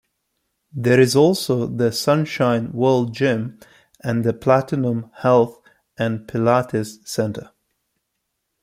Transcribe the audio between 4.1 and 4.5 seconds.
the